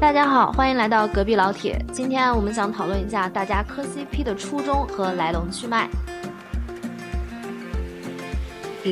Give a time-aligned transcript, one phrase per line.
[0.00, 1.76] 大家好，欢迎来到隔壁老铁。
[1.92, 5.90] 今天我们想讨论一下大家磕 CP 的初衷和来龙去脉。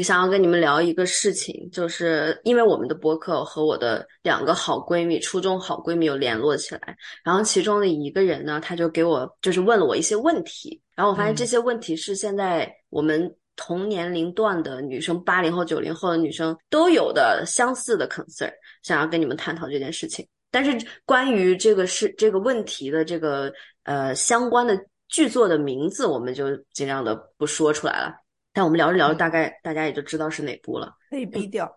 [0.02, 18.50] 想要跟你们聊一个事情，就是因为我们的播客和我的两个好闺蜜，初中好闺蜜有联络起来，然后其中的一个人呢，她就给我就是问了我一些问题，然后我发现这些问题是现在我们同年龄段的女生，八零后、九零后的女生都有的相似的 concern，
[18.82, 20.26] 想要跟你们探讨这件事情。
[20.56, 20.74] 但是
[21.04, 23.52] 关于这个是这个问题的这个
[23.82, 24.74] 呃相关的
[25.06, 28.14] 剧作的名字，我们就尽量的不说出来了。
[28.54, 30.90] 但我们聊着聊着，大概大家也就知道是哪部了。
[31.10, 31.70] 可以逼掉，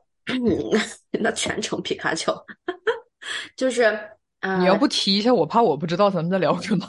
[1.11, 2.33] 那全程皮卡丘，
[3.57, 3.99] 就是
[4.59, 6.87] 你要不提一下，我怕我不知道咱们在聊什么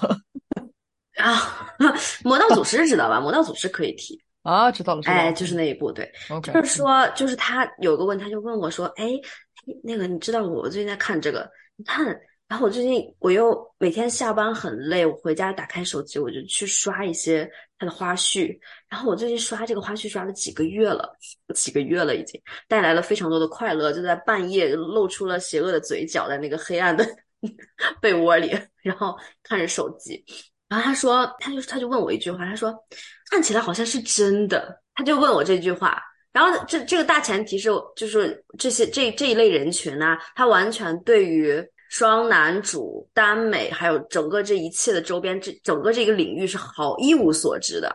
[1.19, 1.75] 啊。
[2.23, 3.21] 魔道祖师知道吧？
[3.21, 5.03] 魔道祖师可以提啊，知道了。
[5.07, 6.09] 哎，就是那一部，对，
[6.41, 9.11] 就是说，就是他有个问，他就问我说：“哎，
[9.83, 11.51] 那个你知道我最近在看这个？
[11.85, 12.19] 看。”
[12.51, 18.59] 然后我最近我又每天下班很累，我回家打开手机，我就去刷一些他的花絮。
[18.89, 21.17] 然后我最近刷这个花絮刷了几个月了，
[21.55, 23.93] 几个月了已经，带来了非常多的快乐。
[23.93, 27.07] 就在半夜露出了邪恶的嘴角，在那个黑暗的
[28.03, 28.51] 被窝里，
[28.83, 30.25] 然后看着手机。
[30.69, 32.75] 然后他说，他就他就问我一句话，他说
[33.31, 34.83] 看起来好像是真的。
[34.97, 36.03] 他就问我这句话。
[36.33, 41.65] 然后这这个大前提是，就是这些这这一类人群呢，他完全对于。
[41.91, 47.93] 双男主、耽美，还有整个这一切的周边，这整个这个领域是好一无所知的。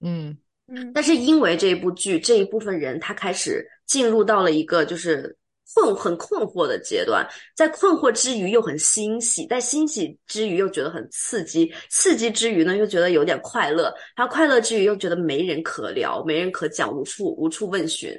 [0.00, 0.90] 嗯嗯。
[0.92, 5.32] 但是因为这一部剧，这一部分人他开始进入到了一个就是
[5.74, 18.10] 困很困惑的阶段，在困惑之余又很欣喜，在欣喜之余又觉得很刺激，刺激之余呢又觉得有点快乐，然后快乐之余又觉得没人可聊，没人可讲，无处无处问询。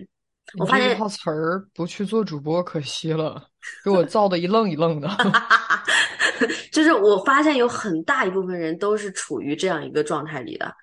[0.57, 3.41] 我发现这套词儿不去做主播可惜了，
[3.83, 5.09] 给我造的一愣一愣的。
[6.71, 10.73] 就是我发现有很大一部分人都是处于这样一个状态里的，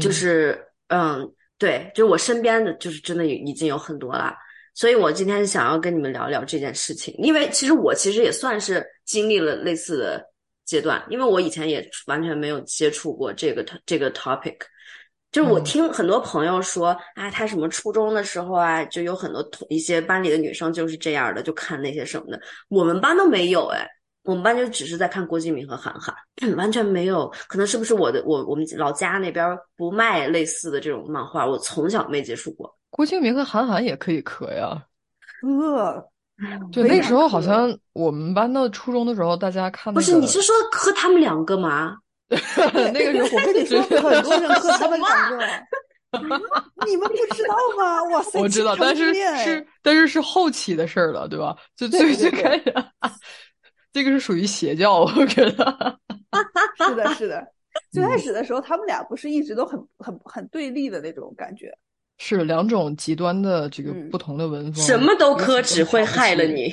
[0.00, 1.28] 就是嗯，
[1.58, 4.34] 对，就是我身边的就是真的已经有很多了。
[4.80, 10.24] 所以我今天想要跟你们聊聊这件事情，因为其实我其实也算是经历了类似的
[10.64, 14.56] 阶段，因为我以前也完全没有接触过这个这个 topic。
[15.30, 22.40] 就是我听很多朋友说，啊，他什么初中的时候啊，就有很多同一些班里的女生就是这样的，就看那些什么的。
[22.68, 23.86] 我们班都没有哎，
[24.22, 26.16] 我们班就只是在看郭敬明和韩寒，
[26.56, 27.28] 完全没有。
[27.48, 32.79] 可能是不是我的我我们老家那边不卖类似的这种漫画，我从小没接触过。
[32.90, 34.84] 郭敬明和韩寒也可以磕呀，
[35.40, 36.06] 磕。
[36.72, 41.96] 就那时候好像我们班的初中的时候，大家看不是你是说磕他们两个吗？
[42.28, 45.38] 那个时候 我跟你说，很多人磕他们两个，
[46.86, 48.02] 你们不知道吗？
[48.04, 51.56] 哇塞，我知道，但是是但是是后期的事儿了，对吧？
[51.76, 52.72] 就最最开始，
[53.92, 55.98] 这个是属于邪教，我觉得。
[56.78, 57.46] 是的，是的，
[57.92, 61.76] 最开始的时候，他们俩不是一直都很很很对立的那种感觉。
[62.22, 66.68] 是两种极端的这个不同的文风，什么都磕只会害了你，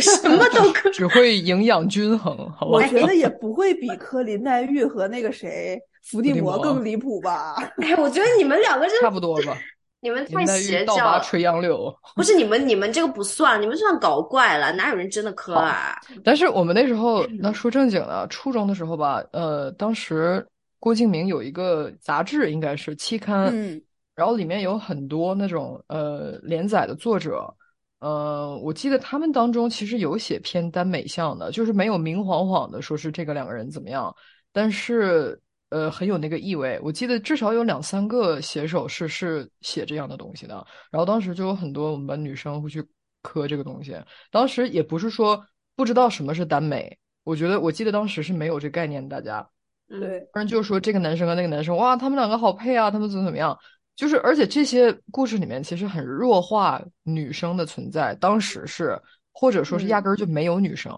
[0.00, 2.72] 什么都 磕只会营养均衡，好吧？
[2.72, 7.56] 我觉得也不会比磕林黛玉和那个谁伏地魔更离谱吧？
[7.82, 9.58] 哎， 我觉得你们两个差不多吧？
[10.00, 15.96] 你们太邪教，垂杨柳不是你们，你们这个不算，你们算搞怪了，哪有人真的磕啊？
[16.22, 20.46] 但是我们那时候， 那说正经的，初中的时候吧，呃，当时
[20.78, 23.82] 郭敬明有一个杂志，应该是期刊，嗯。
[24.22, 27.52] 然后里面有很多那种呃连载的作者，
[27.98, 34.14] 呃，我记得他们当中其实有写偏耽美向的，就是没有明晃晃的说是这个两个人怎么样，
[34.52, 35.36] 但是
[35.70, 36.78] 呃很有那个意味。
[36.84, 40.64] 我记得至少有两三个写手是是写这样的东西的。
[40.92, 42.80] 然后当时就有很多我们班女生会去
[43.22, 43.96] 磕这个东西。
[44.30, 45.44] 当时也不是说
[45.74, 49.44] 不知道什么是耽美，我觉得我记得当时是没有这概念，大家
[49.88, 53.58] 对，反正就是说这个男生和那个男生，哇，他们两个好配啊，他们怎么怎么样。
[53.94, 58.98] 就是，而且这些故事里面其实很弱化女生的存在，当时是，
[59.32, 60.92] 或者说是压根儿就没有女生。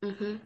[0.00, 0.40] 嗯哼，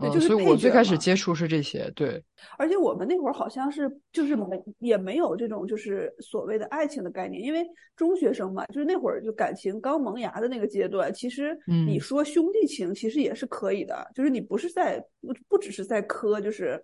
[0.00, 0.28] 对，就是。
[0.28, 2.22] 所以我最开始接触是这些，对。
[2.56, 7.66] 而且我们那会儿好像是就是没也没有这种就是所谓的爱情的概念，因为
[7.96, 16.80] 中学生嘛，就是那会儿就感情刚萌芽的那个阶段，其实你说兄弟情其实也是可以的，就是你不是在不不只是在磕，就是。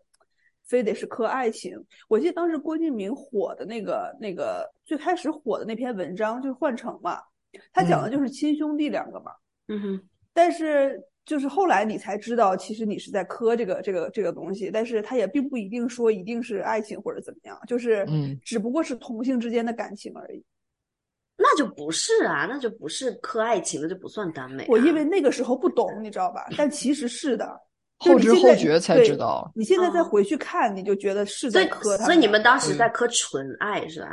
[0.66, 1.76] 非得是磕爱情。
[2.08, 7.20] 我记得当时郭敬明火的那个那个最开始火的那篇文章就是《幻城》嘛，
[7.72, 9.32] 他讲的就是亲兄弟两个嘛。
[9.68, 10.08] 嗯哼。
[10.32, 20.44] 但是就是后来你才知道，其实你是在磕这个这个这个东西，但是他也并不一定说一定是爱情或者怎么样，就是嗯，只不过是同性之间的感情而已。
[21.36, 24.66] 那就不是啊，那就不是磕爱情的，就不算耽美。
[24.68, 26.46] 我因为那个时候不懂，你知道吧？
[26.58, 27.60] 但其实是的。
[27.98, 29.50] 后知后觉才知道。
[29.54, 32.04] 你现在再回去看，你就觉得是在磕他。
[32.04, 34.08] 所以你们当时在磕纯爱是吧？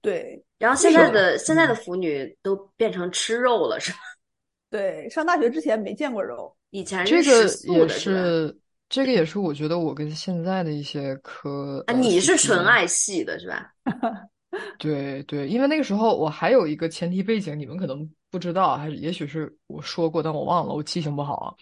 [0.00, 0.42] 对。
[0.58, 3.98] 然后现在的现在的腐女都变成吃肉了是吧？
[4.70, 8.56] 对，上大学之前没见过肉，以前这个也是。
[8.86, 13.72] 这个也是我觉得我跟现在的一些科啊，你是纯爱系的是吧？
[14.78, 21.54] 对对，因为那个时候我还有一个前提背景，你们可能不知道，还是也许是我说过，但我忘了，我记性不好啊。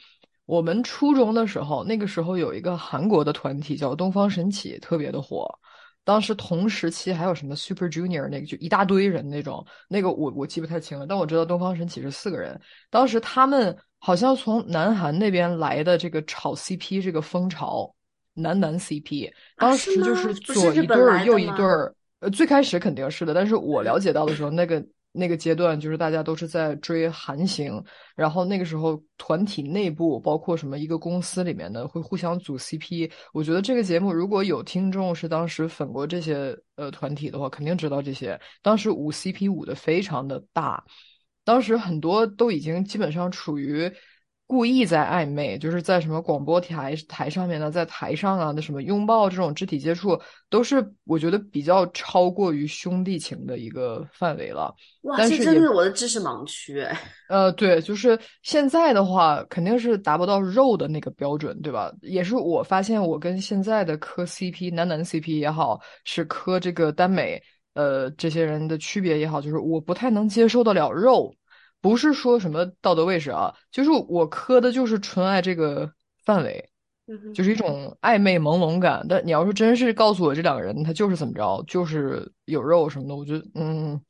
[0.46, 5.48] 我们初中的时候，那个时候有一个韩国的团体叫东方神起，特别的火。
[6.04, 12.60] 当时同时期还有什么 Super Junior 那个就一大堆人那种，那个我我记不太清了，但我知道东方神起是四个人。
[12.90, 13.76] 当时他们。
[14.04, 17.94] 好像从南韩那边来的这个炒 CP 这个风潮，
[18.34, 21.94] 男男 CP，当时就是左一对儿右一对儿。
[22.18, 27.82] 呃，最开始肯定是的，但是我了解到的时候，那个那个阶段就是大家都是在追韩星，
[28.16, 33.10] 然后那个时候团体内部包括什么一个公司里面的会互相组 CP。
[33.32, 38.40] 我觉得这个节目如果有听众是当时粉过这些呃团体的话，肯定知道这些。
[38.62, 40.82] 当时舞 CP 舞的非常的大。
[41.44, 43.92] 当时很多都已经基本上处于
[44.52, 50.20] 故意在暧昧，就是在什么广播台台上面呢，在台上啊，那什么拥抱这种肢体接触，
[50.50, 54.70] 都是我觉得比较超过于兄弟情的一个范围了。
[55.04, 56.86] 哇，这真是我的知识盲区。
[57.30, 61.90] 呃，对，就是现在的话，肯定是达不到肉的那个标准，对吧？
[62.02, 67.42] 也是我发现，我跟现在的磕 CP 男男 CP 也好，是磕这个耽美。
[67.72, 71.34] 呃，这些人的区别也好，就是我不太能接受得了肉，
[71.82, 75.92] 不是说什么道德卫士啊，就是我磕的就是纯爱这个
[76.24, 76.70] 范围，
[77.34, 79.04] 就是一种暧昧朦胧感。
[79.06, 84.00] 但你要是真是告诉我这两个人他就是怎么着，就是有肉什么的，我觉得嗯，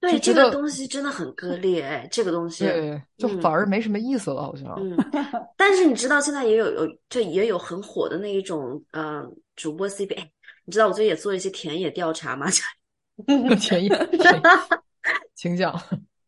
[0.00, 4.74] 对这个东西真的很割裂，哎，这个东西对，就反而没什么意思了，好像。
[4.76, 4.96] 嗯，
[5.56, 9.24] 但是你知道现在也有有这也有很火的那一种呃
[9.54, 10.16] 主播 CP，
[10.64, 12.46] 你知道我最近也做了一些田野调查吗？
[13.60, 14.08] 田野，
[15.36, 15.72] 请讲，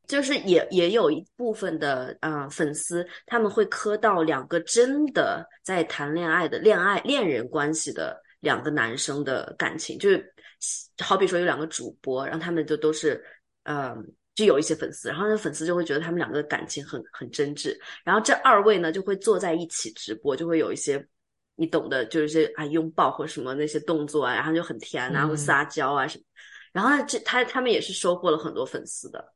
[0.06, 10.34] 就是也也有一部分的啊粉丝，他们会磕到两个真的在谈恋爱的恋爱恋人关系的两个男生的感情，就是
[11.02, 13.22] 好比说有两个主播，然后他们就都是
[13.64, 13.96] 嗯，
[14.34, 21.04] 就有一些粉丝，然后那粉丝就会觉得他们两个的感情很很真挚，然后这二位呢就会坐在一起直播，就会有一些
[21.56, 26.24] 你懂的，就是些啊拥抱或什么那些动作啊，然后就很甜啊，或撒娇啊什么。
[26.72, 29.32] 然后这他他们也是收获了很多粉丝的，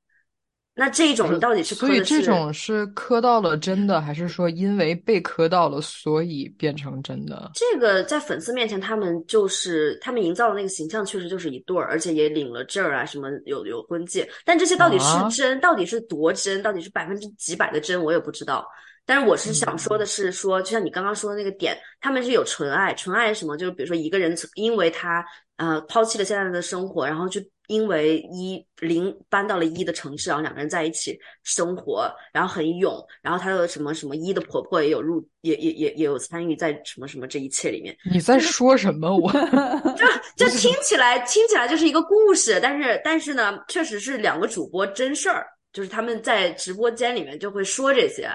[0.75, 7.50] 那这种到底是所以这种是磕到了真的，还是说因为被磕到了所以变成真的？
[7.55, 14.26] 这个在粉丝面前，他们就是他们营造的那个形象，确实就是一对儿，而且也领了证儿啊，什么有有婚戒。
[14.44, 18.66] 但这些到底是真，到底是多真，到底是百分之几百的真，我也不知道。
[19.05, 23.56] 但是我是想说的是，说就像你刚刚说的那个点，他们是有纯爱，纯爱什么？
[23.56, 25.23] 就是比如说一个人因为他。
[25.61, 27.38] 呃，抛弃了现在的生活，然后就
[27.70, 37.96] 因为一零搬到了一的城市，然后两个人在一起生活，然后很勇，然后他的什么什么一的婆婆也有入，也也也也有参与在什么什么这一切里面。
[38.12, 39.17] 你在说什么？
[39.17, 39.31] 我
[39.94, 40.05] 就
[40.44, 48.28] 就听起来听起来就是一个故事，但是但是呢，确实是两个主播真事儿，就是他们在直播间里面就会说这些，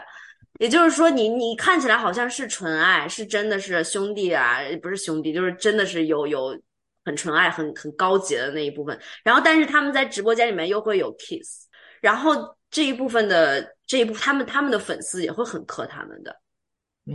[0.62, 6.58] 也就是说，你你看起来好像是纯爱，是真的是兄弟啊，不是兄弟，就是真的是有有。
[7.06, 11.68] 很纯爱、很很高级的那一部分，然后但是他们在直播间里面又会有 kiss，
[12.02, 12.34] 然后
[12.72, 16.36] 这一部分的这一部他们他们的粉丝也会很磕他们的，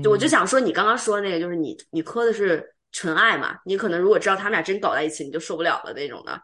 [0.03, 3.57] 就我就想说，你刚刚说那个就是你你磕的是纯爱嘛？
[3.65, 6.41] 你可能如果知道他们俩真搞在一起，你就受不了了那种的。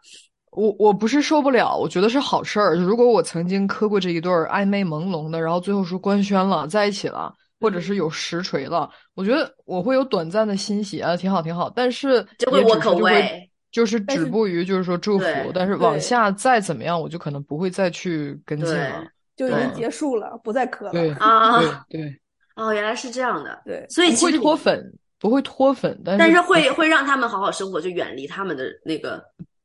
[0.51, 2.75] 我我不是受不了，我觉得是好事儿。
[2.75, 7.33] 如果我曾经磕过这一对暧昧朦胧的，然后最后说官宣了，在一起了。
[7.59, 11.69] 或者是有实锤了，我觉得我会有短暂的欣喜啊，挺好挺好。
[11.75, 19.03] 但是就会我口味，就是止步于就是说祝福，但是往下再怎么样，我就可能不会再去跟进了，
[19.35, 20.91] 就已经结束了，不再磕了。
[20.91, 21.59] 对啊，
[21.89, 22.21] 对对。
[22.55, 23.59] 哦，原来是这样的。
[23.65, 29.23] 对，所以不会脱粉，不会脱粉，但是但是会会让他们好好生活，就远离他们的那个。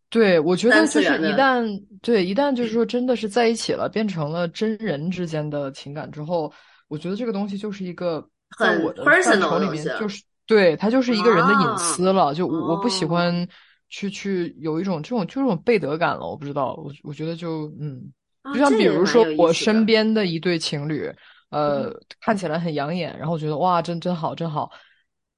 [0.08, 6.50] 对，我觉得就是一旦对一旦就是说真的是在一起了，变成了真人之间的情感之后。
[6.92, 8.22] 我觉得这个东西就是一个
[8.58, 12.34] 在我的范畴里面，就是对它就是一个人的隐私了。
[12.34, 13.48] 就我我不喜欢
[13.88, 16.28] 去去有一种这种就这种背德感了。
[16.28, 18.12] 我不知道，我我觉得就嗯，
[18.52, 21.10] 就像比如说我身边的一对情侣，
[21.48, 24.70] 呃，看起来很养眼，然后我觉得哇，真真好，真好。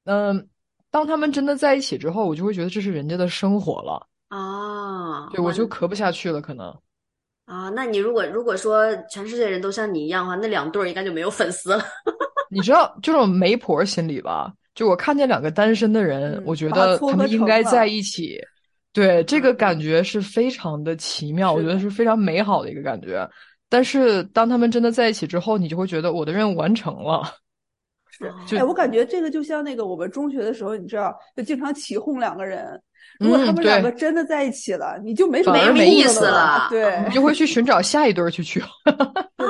[0.06, 0.48] 嗯，
[0.90, 6.76] 当他们真的在一起之后，我就会觉得这是人家的生活了啊，对我就咳不下去了，可能。
[7.46, 11.84] 啊，那你如果如果说全世界人都像你一样的话，那两对儿应该就没有粉丝了。
[12.50, 14.52] 你知道这种媒婆心理吧？
[14.74, 18.40] 就我看见两个单身的人，我觉得他们应该在一起。
[18.92, 23.28] 对，这个感觉是非常的奇妙，我觉得是非常美好的一个感觉。
[23.68, 27.22] 但是当他们真的在一起之后，你就会觉得我的任务完成了。
[28.46, 32.80] 是，哎，我感觉这个就像那个我们中学的时候，你知道，就经常起哄两个人。
[33.20, 36.66] 如果他们两个真的在一起了，你就没什么没意思了。
[36.70, 38.60] 对，你就会去寻找下一对去娶。
[38.60, 38.66] 是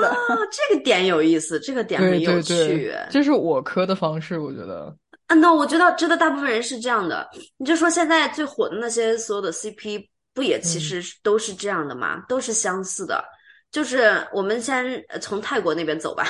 [0.01, 0.17] 的，
[0.51, 2.93] 这个点有意思，这个点很有趣。
[3.11, 4.95] 这是我磕的方式，我觉得。
[5.27, 7.27] 啊，那我觉得，真的大部分人是这样的。
[7.57, 12.23] 你就说现在最火的那些所有的 CP，不也其实都是这样的吗？
[12.29, 13.25] 都是相似的。
[13.71, 16.27] 就是我们先从泰国那边走吧，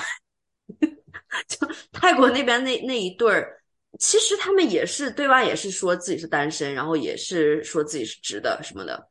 [1.48, 3.48] 就泰国那边那那一对儿，
[3.98, 5.44] 其实他们也是对外？
[5.44, 9.08] 也是说自己是单身，然后也是说自己是直的什么的。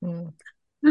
[0.00, 0.32] 嗯，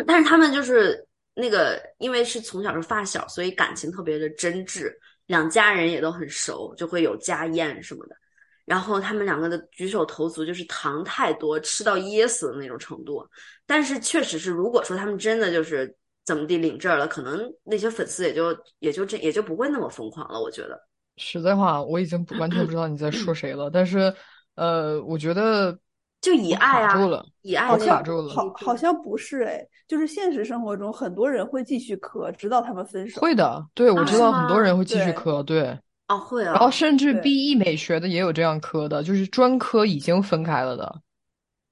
[0.06, 4.92] 但是他们就是那个，因为是从小是发小，所以感情特别的真挚。
[5.28, 8.16] 两家人也都很熟，就会有家宴什么的。
[8.64, 13.28] 然后他们两个的举手投足就是糖太多，吃到噎死的那种程度。
[13.66, 15.94] 但是确实是，如果说他们真的就是
[16.26, 20.40] 怎么地领证了，可能那些粉丝也就也就这也就不会那么疯狂了。
[20.40, 20.82] 我觉得，
[21.18, 23.70] 实在话，我已经完全不知道你在说谁了。
[23.70, 24.14] 但是，
[24.56, 25.78] 呃，我觉得。
[26.20, 33.22] 就以爱啊，以爱卡住了，好，好像不是哎，就是现实生活中很多人会继续磕，直到他们分手。
[33.22, 41.02] 会的，对，我知道很多人会继续磕，对，哦会啊，然后甚至 B E 美学的也有这样磕的，就是专科已经分开了的。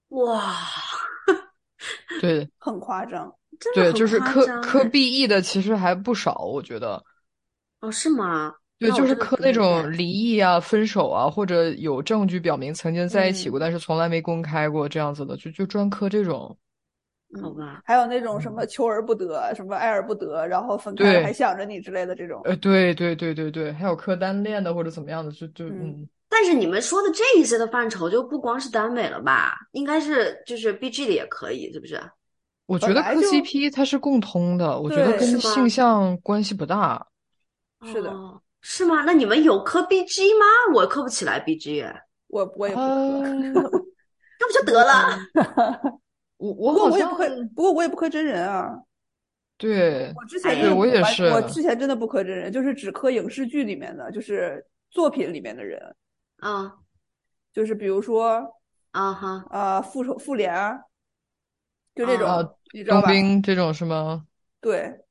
[0.10, 0.54] 哇，
[2.22, 3.34] 对，很夸张，
[3.74, 7.04] 对，就是磕磕 B E 的其实还不少，我觉得。
[7.82, 8.54] 哦，是吗？
[8.78, 16.58] 对，就是磕那种离异啊、分手啊，或者有证据表明曾经在一起过，但是从来没公开过这样子的，就就专磕这种。
[17.42, 17.82] 好吧。
[17.86, 22.42] 还有那种什么求而不得、什么爱而不得，然后分开还想着你之类的这种。
[22.44, 26.08] 呃，对对对对对，还有磕单恋的或者怎么样的，就就嗯。
[26.28, 29.56] 但是你们说的这一些的范畴，就不光是耽美了吧？
[29.72, 32.02] 应该是就是 B G 的也可以，是不是？
[32.66, 37.06] 我觉得磕 C P 它是共通的，我觉得跟性向关系不大。
[37.86, 38.12] 是的。
[38.68, 39.04] 是吗？
[39.06, 40.46] 那你们有磕 BG 吗？
[40.74, 41.86] 我磕不起来 BG，
[42.26, 43.22] 我我也不磕，
[43.54, 45.20] 那不就得了？
[46.38, 48.76] 我我不过我也不磕，不过我也不磕真人啊。
[49.56, 55.96] 对，我之前对我也是，我之前真的不磕真人，就是只磕影视剧里面的，就是作品里面的人
[56.40, 56.74] 啊，
[57.54, 58.44] 就是比如说
[58.92, 60.52] 啊哈啊复仇复联，
[61.94, 63.12] 就这种，你知道吧？
[63.12, 64.26] 兵这种是吗？
[64.60, 65.02] 对。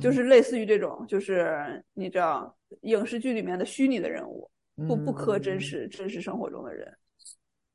[0.00, 4.50] 就是类似于这种，就是你知道影视剧里面的虚拟的人物，
[4.88, 6.92] 不不磕真实真实生活中的人。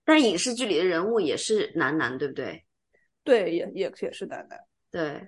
[0.05, 2.63] 但影视剧里的人物也是男男，对不对？
[3.23, 4.59] 对，也也也是男男。
[4.91, 5.27] 对，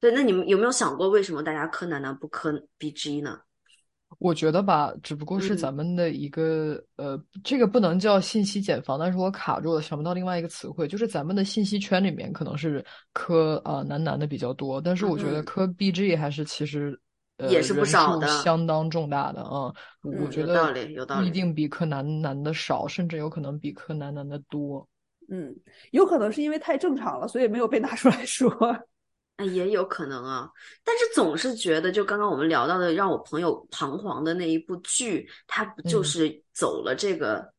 [0.00, 3.38] 对，那你们有没有想过，为什么大家磕男男不磕 B G 呢？
[4.18, 17.09] 我觉得吧，只不过是咱们的一个呃，这个不能叫信息茧房，但是我卡住了，想不到另外一个词汇，就是咱们的信息圈里面可能是磕啊男男的比较多，但是我觉得磕 B G 还是其实呃
[17.48, 19.72] 也是不少的，相当重大的啊。
[20.02, 24.86] 我觉得有道理，有道理，一定比柯南难的少，甚至有可能比柯南难的多。
[25.30, 25.54] 嗯，
[25.92, 28.50] 有可能是因为太正常了，所以没有被拿出来说。
[29.54, 30.50] 也有可能啊，
[30.84, 37.50] 但是总是觉得，就刚刚我们聊到的，让我朋友彷徨的那一部剧，它不就是走了这个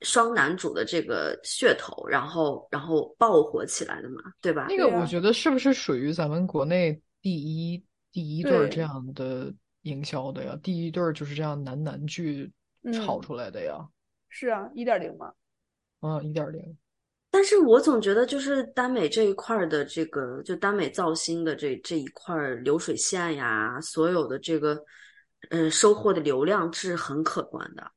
[0.00, 4.64] 双男主的这个噱头，然后然后爆火起来的嘛，对吧？
[4.70, 10.58] 那个我觉得是不是属于咱们国内第一第一对这样的营销的呀？
[10.62, 12.50] 第一对就是这样男男剧
[12.92, 13.86] 炒出来的呀？
[14.28, 15.32] 是啊，一点零嘛。
[16.00, 16.76] 嗯，一点零。
[17.30, 24.82] 但是我总觉得，就是耽美这一块的这个，就耽美造星的这这一块流水线呀，所有的这个，
[25.50, 27.90] 嗯，收获的流量是很可观的。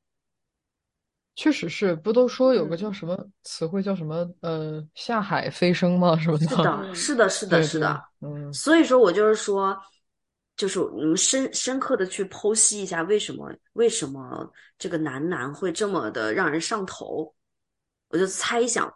[1.36, 6.18] 确实是，不都说有个叫什么词汇叫什么呃下海飞升吗？
[6.18, 6.46] 什么的？
[6.48, 8.04] 是的，是的，是的，是的。
[8.20, 9.76] 嗯，所以说我就是说，
[10.56, 17.34] 就是我们深深刻的去剖析一下，为什么为什么这个男男会这么的让人上头？
[18.10, 18.94] 我就猜想。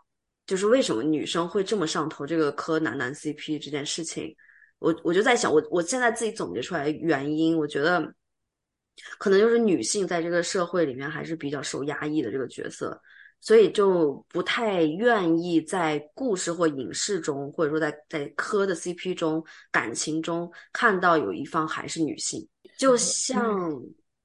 [0.48, 4.36] 就是为什么女生会这么上头这个磕男男 CP 这件事情，
[4.78, 8.14] 我我就在想，我我现在自己总结出来原因，我觉得
[9.18, 13.02] 可能就是女性在这个社会里面还是比较受压抑的这个角色，
[13.42, 23.82] 所以就不太愿意在故事或影视中，或者说在在磕的 CP 中感情中看到有一方还是女性，就像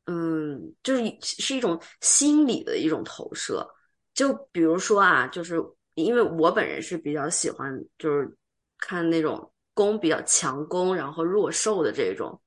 [0.07, 3.69] 嗯，就是是一种心理的一种投射，
[4.14, 5.62] 就比如说啊，就是。
[5.95, 8.35] 因为我本人是比较喜欢，就是
[8.79, 12.40] 看那种攻比较强攻，然后弱受的这种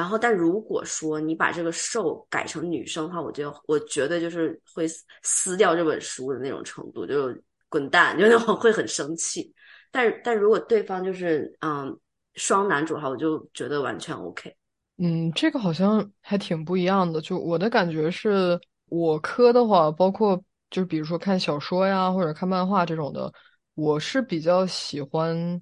[0.00, 4.86] 然后，但如果说你把这个受改成女生的话，我觉得我觉得就是会
[5.22, 7.28] 撕掉这本书的那种程度，就
[7.68, 9.52] 滚蛋，就那种 会很生气。
[9.90, 11.94] 但，但如果对方就是嗯
[12.34, 14.56] 双男主的话，我就觉得完全 OK。
[14.96, 17.20] 嗯，这个好像还挺不一样的。
[17.20, 23.30] 就我的感觉是，我磕的话，包括就是比如说看小说呀，或者看漫画这种的，
[23.74, 25.60] 我是比较喜欢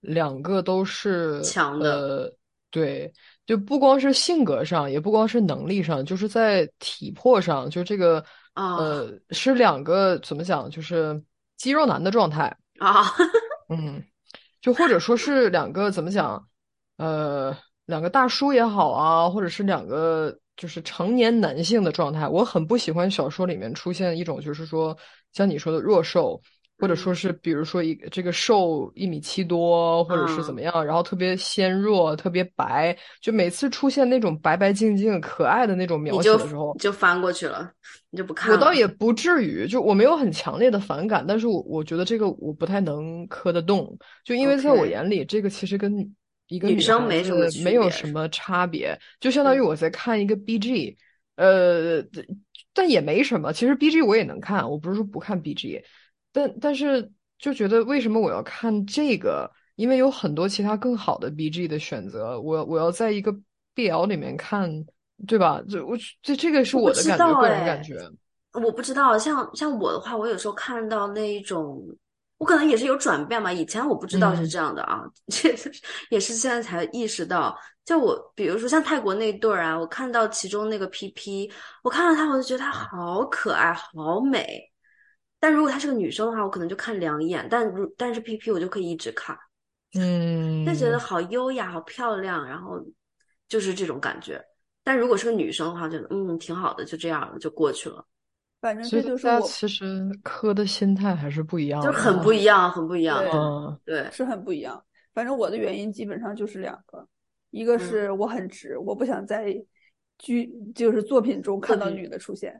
[0.00, 2.32] 两个都是强的，
[2.70, 3.12] 对。
[3.52, 11.22] 就不光是性格上，也不光是能力上，就是在体魄上，就这个呃，是两个怎么讲，就是
[11.58, 12.44] 肌肉男的状态
[12.78, 13.04] 啊。
[13.68, 14.02] 嗯，
[14.62, 16.42] 就或者说是两个怎么讲，
[16.96, 17.54] 呃，
[17.84, 22.26] 两个大叔也好啊，或者是两个就是成年男性的状态。
[22.26, 24.96] 我很不喜欢小说里面出现一种，就是说
[25.34, 26.40] 像你说的弱瘦。
[26.82, 37.70] 或者说是，比如说一这个瘦一米七多，或者是怎么样，然后特别纤弱、特别白，就每次出现那种白白净净、可爱的那种描写的时候，就翻过去了，
[38.10, 38.50] 你就不看。
[38.50, 46.12] 我倒也不至于，就我没有很强烈的反感，但是我我觉得这个我不太能磕得动，就因为在我眼里，这个其实跟
[46.48, 50.96] 一个女生没什么没有什么差别，就相当于我在看一个 B G，
[51.36, 52.02] 呃，
[52.74, 53.52] 但也没什么。
[53.52, 55.80] 其实 B G 我也能看，我不是说不看 B G。
[56.32, 59.50] 但但是就觉得为什么我要看这个？
[59.76, 63.34] 因为有很多其他更好的 B G 的选择，我我要在一个
[63.74, 64.70] B L 里面看，
[65.26, 65.62] 对吧？
[65.66, 67.96] 这我这这个是我的感觉，个人感觉。
[68.52, 71.82] 我不知道，像像我的话，我有时候看到那一种，
[72.36, 73.50] 我可能也是有转变吧。
[73.50, 75.48] 以前我不知道是这样的啊， 这
[76.10, 77.58] 也是现在才意识到。
[77.84, 81.50] 就我比如说像泰国那对儿啊，我看到其中那个 P P，
[81.82, 84.71] 我看到他，我就觉得他好可爱，好美。
[85.42, 87.44] 但如果她是个女生的话，我可能就看两眼。
[87.50, 89.36] 但如但是 P P 我就可以一直看，
[89.94, 92.80] 嗯，就觉得好优雅、好漂亮，然后
[93.48, 94.40] 就是这种感觉。
[94.84, 98.06] 但如果是个女生的话，就嗯挺好的，就这样就过去了。
[98.60, 103.18] 反正这就是我其实磕的心态还是不一样，就很不一样，很不一样。
[103.32, 104.80] 嗯，对，是很不一样。
[105.12, 107.04] 反正我的原因基本上就是两个，
[107.50, 109.52] 一个是我很直，我不想在。
[110.22, 112.58] 剧就是作品中看到女的出现，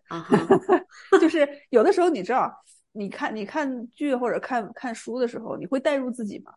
[1.20, 2.52] 就是有的时候你知道，
[2.90, 6.52] 你看你看剧或者看看书的时候，你会代入自己吗？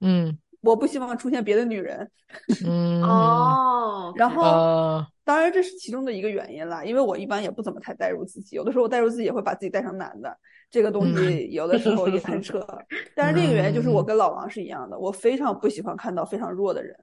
[0.00, 2.10] 嗯，我不希望出现别的女人。
[2.66, 10.36] 嗯哦，然后当然这是其中的一个原因啦，因为我一般也不怎么太代入自己，有的时候我代入自己也会把自己带成男的，
[10.68, 12.60] 这个东西有的时候也很扯。
[13.14, 16.98] 但是另一个原因就是我跟老王是一样的，我非常不喜欢看到非常弱的人。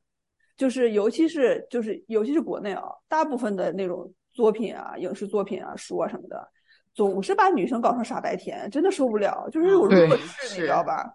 [0.56, 6.48] 就是，尤其是就是，尤其是国内啊，大部分的那种作品啊，影视作品啊，书啊什么的，
[6.94, 9.48] 总是把女生搞成傻白甜，真的受不了。
[9.52, 11.12] 就是有弱势，你知道吧？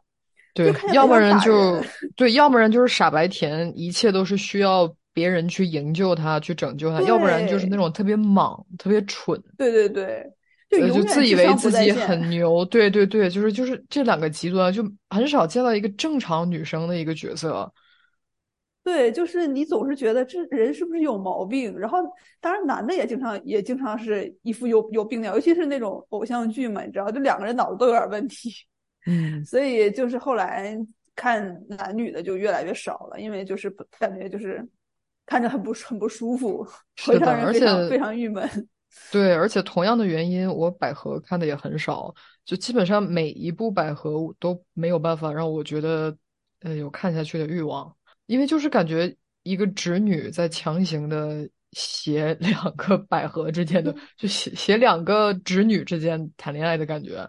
[0.55, 1.81] 对，要不然就
[2.17, 9.41] 对，要不然就是傻白甜，一切都是需要别人去营救他，去拯救他；要不然就是那种特别莽、特别蠢。
[9.57, 12.65] 对对对，就自以为自己很牛。
[12.65, 17.73] 对对对，就是就是这两个极端，就很少见到一个正常女生的一个角色。
[18.89, 21.79] 对，就是你总是觉得这人是不是有毛病？
[21.79, 21.99] 然后，
[22.41, 28.51] 当然男的也经常也经常是一副有有病的，尤其是那种偶像剧嘛，你知道，就两个人脑子都有点问题。
[29.07, 30.75] 嗯， 所以就是后来
[31.15, 34.67] 看男女的就越来越少了，因为就是感觉就是
[35.27, 36.67] 看着很不很不舒服，
[37.05, 38.49] 会让人非常非常郁闷。
[39.13, 42.15] 对，而且同样的原因，我百合看的也很少，
[42.47, 46.17] 就基本上每一部百合都没有办法让我觉得
[46.63, 47.95] 呃有看下去的欲望。
[48.29, 57.27] 因为就是感觉一个侄女在强行的写 两个百合之间的，就写写两个侄女之间谈恋爱的感觉，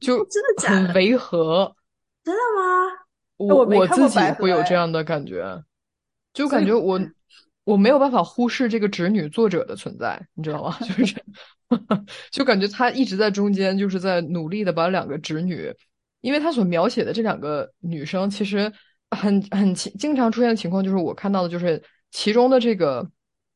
[0.00, 0.86] 就真的假的？
[0.86, 1.76] 很违和。
[2.24, 2.96] 真的吗？
[3.36, 5.62] 我我自己会有这样的感觉，
[6.32, 6.98] 就感觉我
[7.64, 10.74] 我没有办法忽视这个侄女作者的存在，你知道吗？
[10.80, 11.14] 就是，
[12.30, 15.70] 就感觉他一直在中间，就是在努力的把两个侄女，
[16.22, 18.72] 因为他所描写的这两个女生其实。
[19.10, 23.08] 很很经常出现的情况就是我看到的就是其中的这个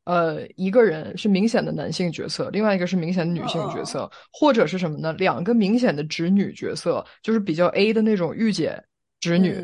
[0.05, 5.13] 呃一个人是明显的男性角色，另外一个是明显的女性角色，或者是什么呢？
[5.13, 8.83] 两个明显的直女角色，就是比较 A 的那种御姐
[9.21, 9.55] 直女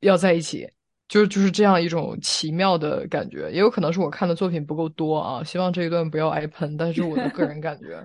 [0.00, 0.68] 要在一起，
[1.08, 3.50] 就就是这样一种奇妙的感觉。
[3.52, 8.04] 也有可能是我看的作品不够多啊，希望这一段不要挨喷，但是我的个人感觉。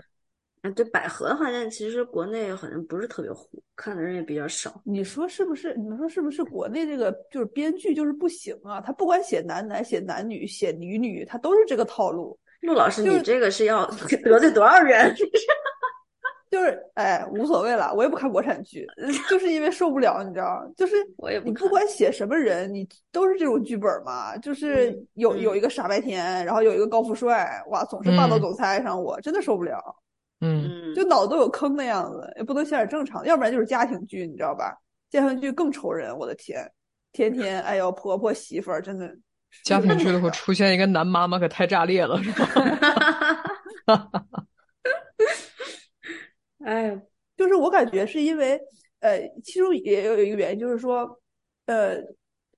[0.62, 4.82] 啊，对百合的话，但其实国内好像不是特别火，看的人也比较少。
[4.84, 5.74] 你说是不是？
[5.76, 6.44] 你们说是不是？
[6.44, 12.38] 国内这个就是编剧就是不行啊，他不管写男男、写男女、写女女，他都是这个套路。
[12.62, 13.86] 陆老师，你这个是要
[14.22, 15.16] 得罪多少人？
[15.16, 15.26] 就
[16.52, 18.86] 就是哎，无所谓了，我也不看国产剧，
[19.30, 29.80] 就是因为受不了，你知道就是我也不你不管写什么人，你都是这种剧本嘛，就是有有一个傻白甜，然后有一个高富帅，哇，总是霸道总裁爱上，我真的受不了。
[30.42, 34.76] 嗯，就脑子都有坑的样子，也不能写点正常的，要不然就是家庭剧，你知道吧？
[35.10, 36.70] 家庭剧更愁人，我的天，
[37.12, 39.14] 天天哎呦婆婆媳妇儿，真的。
[39.64, 43.44] 家庭剧里会出现一个男妈妈，可太炸裂了，是吧？
[46.64, 47.02] 哎，
[47.36, 48.60] 就是我感觉是因为，
[49.00, 51.20] 呃，其中也有一个原因，就是说，
[51.66, 51.96] 呃，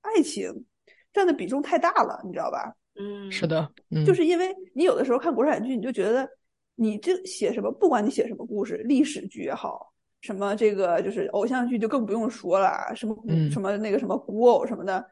[0.02, 0.66] 爱情
[1.14, 2.74] 占的比重太大了，你知道吧？
[3.00, 3.72] 嗯，是的，
[4.06, 6.28] 就是因为你有的时候看国产剧，你就觉得
[6.76, 13.16] 你这写什么，不管你写什么故事，历史剧也好，什么这个就是偶像剧就更不用说了，什么
[13.52, 15.06] 什么那个什么古偶什么的，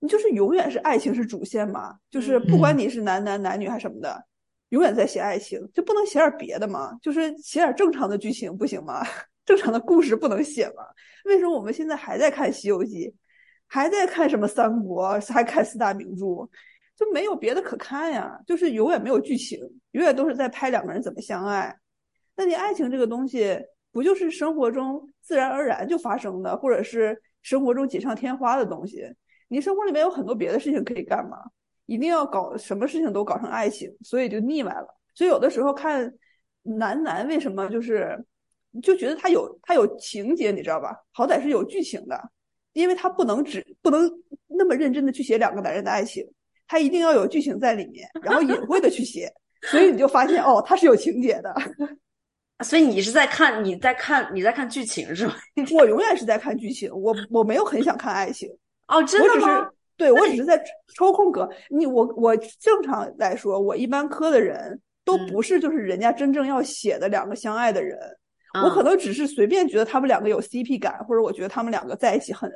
[0.00, 4.26] 你就是永远是爱情是主线嘛，就是不管你是男男男女还是什么的。
[4.70, 6.96] 永远在写爱情，就不能写点别的吗？
[7.02, 9.06] 就是写点正常的剧情不行吗？
[9.44, 10.82] 正常的故事不能写吗？
[11.26, 13.06] 为什么我们现在还在看《西游记》，
[13.66, 16.48] 还在看什么三国，还看四大名著，
[17.02, 18.38] 就没有别的可看呀？
[18.46, 19.58] 就是永远没有剧情，
[19.92, 21.74] 永远都是在拍两个人怎么相爱。
[22.36, 23.58] 那你爱情这个东西，
[23.90, 29.04] 不就是生活中自然而然就发生的，或者是生活中锦上添花的东西？
[29.48, 31.38] 你生活里面有很多别的事情可以干嘛？
[31.86, 34.86] 一定要搞什么事情都搞成爱情，所以就腻歪了。
[35.14, 36.10] 所以有的时候看
[36.62, 38.24] 男男为什么就是
[38.80, 40.96] 就觉得他有他有情节，你知道吧？
[41.10, 42.30] 好歹是有剧情的，
[42.72, 44.10] 因为他不能只不能
[44.46, 46.24] 那么认真的去写两个男人的爱情，
[46.72, 49.30] 他一定要有剧情在里面，然后隐晦的去写。
[49.70, 51.54] 所以你就发现哦，他是有情节的。
[52.64, 55.36] 所以你是在看你在看你在看剧情是吧？
[55.76, 58.48] 我永远是在看剧情，我我没有很想看爱情。
[58.88, 59.68] 哦，真的吗？
[59.98, 60.58] 对，我只是在
[60.96, 61.84] 抽空格你。
[61.84, 67.98] 我我正常来说，我一般磕的人都不是就是人家真正要写的两个相爱的人，
[68.64, 72.50] 我可能只是随便觉得他们两个有 CP 感，或者我觉得他们两个在一起很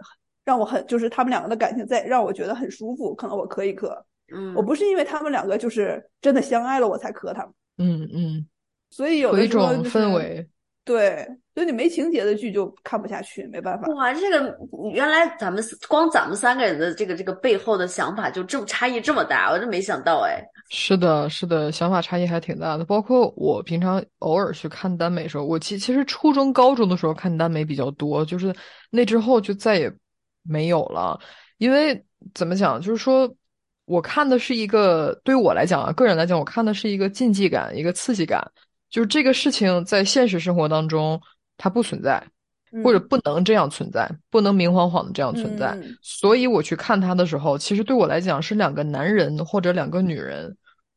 [0.46, 4.02] 让我很就是他们两个的感情在让我觉得很舒服，可能我磕一磕。
[4.34, 7.52] 嗯，我不是因为他们两个就是真的相爱了我才磕他们。
[7.78, 8.46] 嗯嗯，
[8.90, 10.48] 所以有一种氛围。
[10.84, 13.88] 对，所以你没情节的剧就看不下去，没办法。
[13.88, 14.56] 哇，这个
[14.94, 20.40] 原来咱们光咱们三个人的这个这个背后的想法就这么差异这么大，我真没想到哎。
[20.70, 22.84] 是的，是的，想法差异还挺大的。
[22.84, 28.54] 包括我平常偶尔去看耽美的时候，我其其实初中、高中的时候看耽美比较多，就是
[28.90, 29.92] 那之后就再也
[30.48, 31.18] 没有了。
[31.58, 32.04] 因为
[32.34, 33.34] 怎么讲，就是说
[33.86, 38.46] 我看的是一个对我来讲啊，个人来讲，我看的是一个禁忌感，一个刺激感。
[38.90, 41.20] 就是这个事情在现实生活当中
[41.56, 42.22] 它不存在，
[42.84, 45.76] 或者不能这样存在，不能明晃晃的这样存在。
[46.02, 50.56] 所以我去看他的时候，其实对我来讲是两个男人或者两个女人，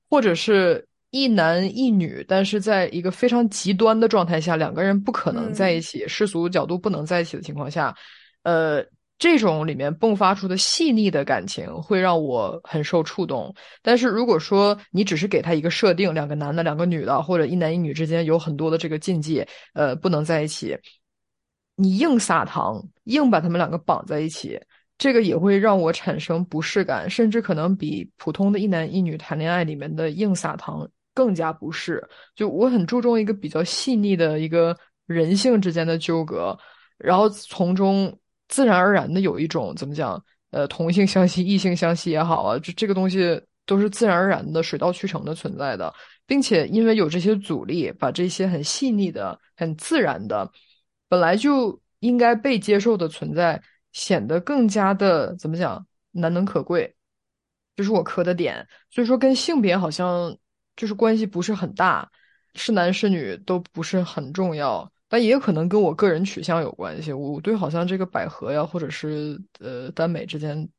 [0.10, 7.96] 或者是一男一女，但是在一个非常极端的状态下，两个人不可能在一起，世俗角度不能在一起的情况下，
[8.44, 8.84] 呃。
[9.20, 20.74] 这种里面迸发出的细腻的感情会让我很受触动，但是如果说你只是给他一个设定，两个男的、两个女的，或者一男一女之间有很多的这个禁忌，呃，不能在一起，
[21.76, 24.58] 你硬撒糖，硬把他们两个绑在一起，
[24.98, 32.02] 这个也会让我产生不适感，甚至可能比普通的一男一女谈恋爱里面的硬撒糖更加不适。
[32.36, 34.74] 就我很注重一个比较细腻的一个
[35.08, 36.58] 人性之间的纠葛，
[36.98, 38.18] 然后从中。
[38.50, 40.22] 自然而然的有一种怎么讲？
[40.52, 45.94] 呃，同性相吸、异性相吸也好啊，这这个东西都是自然而然的、水到渠成的存在的，
[46.26, 50.52] 并且因为有这些阻力，把这些很细腻的、很自然的、
[51.08, 56.96] 本来就应该被接受的存在，显得更加的怎么讲难能可贵，
[57.76, 58.68] 这是我磕的点。
[58.90, 60.36] 所以说，跟性别好像
[60.76, 62.10] 就是关系不是很大，
[62.56, 64.92] 是男是女都不是很重要。
[65.10, 67.12] 但也有可能跟我个人取向有关系。
[67.12, 70.70] 我对好像这个百合呀，或者是呃耽美之间，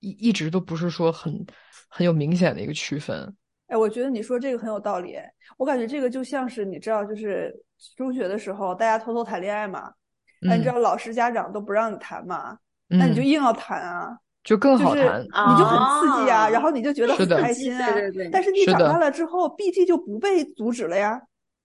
[0.00, 1.46] 一一直都不是说很
[1.88, 3.32] 很有明显的一个区分。
[3.68, 5.16] 哎，我觉得你说这个很有道理。
[5.56, 7.54] 我感觉这个就像是你知道，就是
[7.96, 9.92] 中学的时候大家偷偷谈恋爱嘛，
[10.40, 17.92] 那你知道老师家长都不让你谈嘛，那你就硬要谈啊，就更好谈，你就很刺激啊，然后你就觉得很开心啊。
[17.92, 18.30] 对对对。
[18.30, 21.20] 但是你长大了之后毕竟就不被阻止了呀。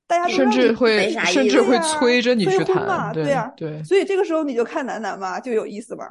[0.07, 6.05] 大家甚至会甚至会催着你去谈，对呀，对，所以这个时候你就看男男嘛，就有意思嘛。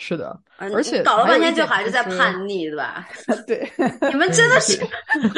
[0.00, 3.08] 是的，而且搞了半天就还是在叛逆，对吧？
[3.48, 3.68] 对，
[4.10, 4.78] 你们真的是，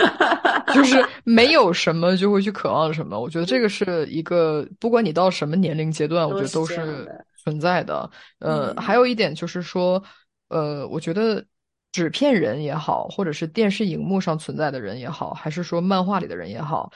[0.75, 3.19] 就是没有什么就会去渴望什么。
[3.19, 7.11] 我觉得这个是一个，不管你到什么年龄阶段，我觉得都是
[7.43, 8.11] 存在的。
[8.41, 10.03] 呃，还有一点就是说，
[10.51, 11.43] 呃，我觉得
[11.91, 16.93] 纸片人也好，或者是电视荧幕上存在的人也好，还是说漫画里的人也好。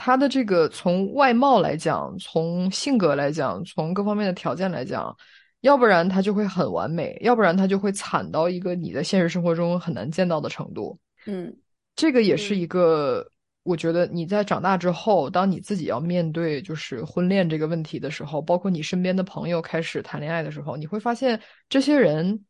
[0.00, 5.14] 他的这个从外貌来讲，从性格来讲，从各方面的条件来讲，
[5.62, 10.96] 要不然他就会很完美，要不然他就会惨到一个你在现实生活中很难见到的程度。
[11.26, 11.52] 嗯，
[11.96, 13.28] 这个也是一个，
[13.64, 22.44] 我觉得你在长大之后，当你自己要面对就是婚恋这个问题的时候，包括你身边的朋友开始谈恋爱的时候，你会发现这些人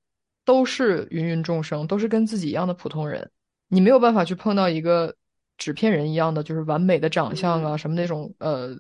[0.45, 3.31] 都是芸芸众生，都是跟自己一样的普通人，
[3.69, 5.17] 你没有办法去碰到一个。
[5.59, 8.75] 纸片人一样的，就是完美的长相啊，什么那种呃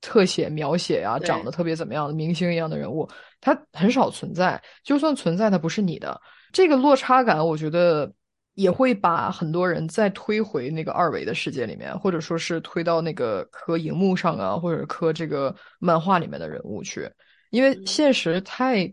[0.00, 3.08] 特写描写呀，长得特别怎么样的明星一样的人物，
[3.40, 4.60] 他很少存在。
[4.82, 6.20] 就算存在，他不是你的。
[6.52, 8.12] 这个落差感，我觉得
[8.54, 17.08] 也会把很多人再推回那个二维的世界里面，或者说是推到那个磕荧幕上啊，或者磕这个漫画里面的人物去，
[17.50, 18.92] 因为现实太。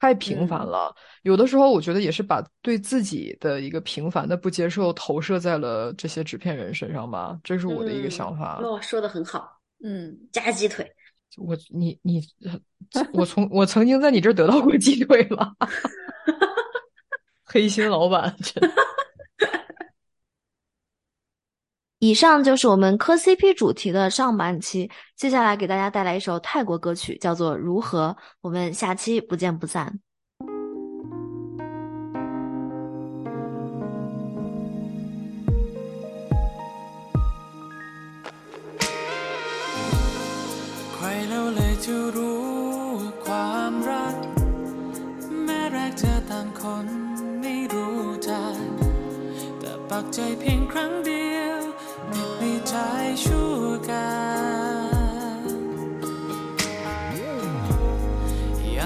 [0.00, 8.60] 太平凡了，有的时候我觉得也是把对自己的一个平凡的不接受投射在了这些纸片人身上吧，这是我的一个想法。
[8.62, 10.86] 哦，说的很好，嗯，夹鸡腿。
[11.38, 12.22] 我你你，
[13.12, 15.52] 我从我曾经在你这儿得到过鸡腿了，
[17.44, 18.36] 黑心老板。
[22.03, 28.15] 以上就是我们磕 CP 主题的上半期，接下来给大家带来一首泰国歌曲，叫做《如何》。
[28.41, 29.99] 我们下期不见不散。
[50.11, 51.72] ใจชั่วการย
[53.16, 53.16] ย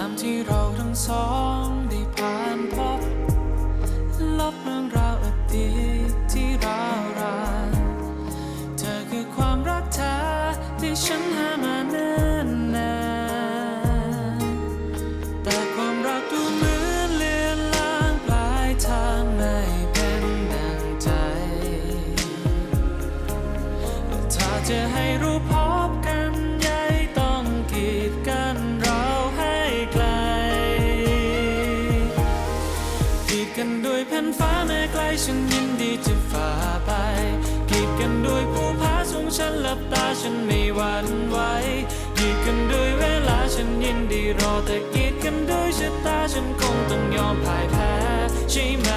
[0.00, 1.26] ามที่เราทั้งสอ
[1.62, 3.00] งได้ผ่านพบ
[4.38, 5.70] ลบเรื่องราวอดี
[6.10, 7.70] ตที่ราวราน
[8.78, 10.18] เธอคือความรักแท้
[10.80, 11.37] ที่ฉัน
[48.58, 48.87] ใ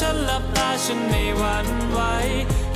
[0.00, 2.00] ฉันหลับตาฉันไม่หวั่นไหว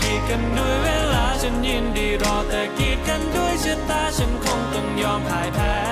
[0.00, 5.89] กีดกันด้วยเวลาฉันยินดีรอแต่กีดกันด้วยชะตาฉันคงต้องยอมพ่ายแพ้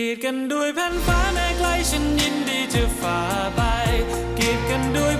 [0.00, 3.18] กีดกันด้วยแผ่นฟ้าแม้ไกลฉันยินดีจะฝ่า
[3.56, 3.60] ไป
[4.38, 5.14] กีดกันด้วย